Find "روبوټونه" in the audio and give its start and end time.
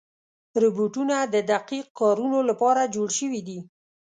0.61-1.15